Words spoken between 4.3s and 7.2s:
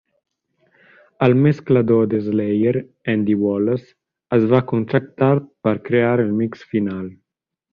es va contractar per crear el mix final.